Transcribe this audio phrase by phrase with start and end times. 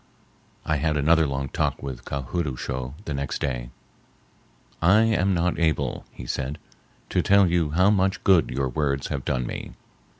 [0.65, 3.69] I had another long talk with Ka hood oo shough the next day.
[4.81, 6.57] "I am not able," he said,
[7.09, 9.73] "to tell you how much good your words have done me.